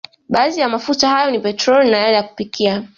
Baadhi 0.29 0.59
ya 0.61 0.69
mafuta 0.69 1.09
hayo 1.09 1.31
ni 1.31 1.39
petroli 1.39 1.91
na 1.91 1.97
yale 1.97 2.15
ya 2.15 2.23
kupikia 2.23 2.87